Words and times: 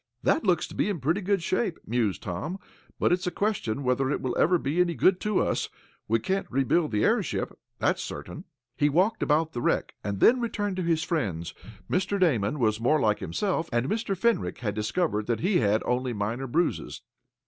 "That 0.23 0.43
looks 0.43 0.65
to 0.67 0.73
be 0.73 0.89
in 0.89 0.99
pretty 0.99 1.21
good 1.21 1.43
shape." 1.43 1.77
mused 1.85 2.23
Tom, 2.23 2.57
"but 2.97 3.11
it's 3.11 3.27
a 3.27 3.31
question 3.31 3.83
whether 3.83 4.09
it 4.09 4.19
will 4.19 4.35
ever 4.35 4.57
be 4.57 4.81
any 4.81 4.95
good 4.95 5.19
to 5.19 5.37
us. 5.43 5.69
We 6.07 6.17
can't 6.17 6.47
rebuild 6.49 6.89
the 6.91 7.03
airship 7.05 7.49
here, 7.49 7.57
that's 7.77 8.01
certain." 8.01 8.45
He 8.75 8.89
walked 8.89 9.21
about 9.21 9.53
the 9.53 9.61
wreck, 9.61 9.93
and 10.03 10.19
then 10.19 10.39
returned 10.41 10.77
to 10.77 10.81
his 10.81 11.03
friends. 11.03 11.53
Mr. 11.87 12.19
Damon 12.19 12.57
was 12.57 12.79
more 12.79 12.99
like 12.99 13.19
himself, 13.19 13.69
and 13.71 13.85
Mr. 13.87 14.17
Fenwick 14.17 14.57
had 14.61 14.73
discovered 14.73 15.27
that 15.27 15.41
he 15.41 15.59
had 15.59 15.83
only 15.85 16.13
minor 16.13 16.47
bruises. 16.47 17.03